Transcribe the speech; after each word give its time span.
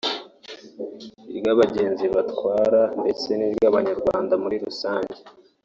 iry’abagenzi 1.37 2.05
batwara 2.15 2.81
ndetse 3.01 3.27
n’iry’abanyarwanda 3.35 4.33
muri 4.43 4.55
rusange 4.65 5.19